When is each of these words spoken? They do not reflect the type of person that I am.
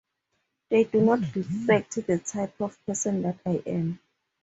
They 0.71 0.85
do 0.85 0.99
not 1.01 1.19
reflect 1.35 1.95
the 2.07 2.17
type 2.17 2.59
of 2.59 2.83
person 2.87 3.21
that 3.21 3.37
I 3.45 3.61
am. 3.67 3.99